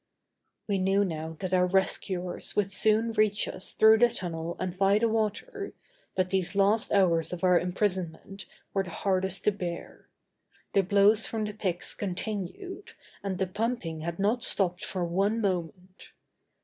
[0.67, 4.97] We knew now that our rescuers would soon reach us through the tunnel and by
[4.97, 5.73] the water,
[6.15, 10.09] but these last hours of our imprisonment were the hardest to bear.
[10.73, 16.09] The blows from the picks continued, and the pumping had not stopped for one moment.